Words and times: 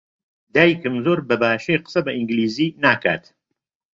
دایکم 0.53 0.95
زۆر 1.05 1.19
بەباشی 1.29 1.81
قسە 1.83 1.99
بە 2.05 2.11
ئینگلیزی 2.15 2.67
ناکات. 2.83 3.23